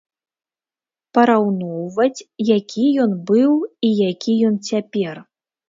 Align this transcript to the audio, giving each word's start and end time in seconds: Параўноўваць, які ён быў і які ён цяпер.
Параўноўваць, 1.17 2.25
які 2.57 2.87
ён 3.05 3.11
быў 3.29 3.53
і 3.87 3.95
які 4.11 4.33
ён 4.51 4.61
цяпер. 4.73 5.25